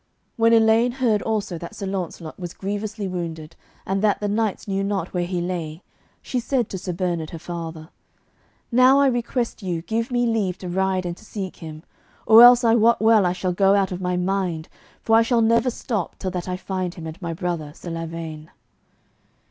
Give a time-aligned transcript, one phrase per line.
[0.35, 3.55] When Elaine heard also that Sir Launcelot was grievously wounded
[3.85, 5.83] and that the knights knew not where he lay,
[6.23, 7.89] she said to Sir Bernard, her father:
[8.71, 11.83] "Now I request you give me leave to ride and to seek him,
[12.25, 14.69] or else I wot well I shall go out of my mind,
[15.03, 18.49] for I shall never stop till that I find him and my brother, Sir Lavaine."